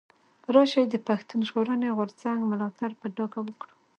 [0.53, 3.75] راشئ چي د پښتون ژغورني غورځنګ ملاتړ په ډاګه وکړو.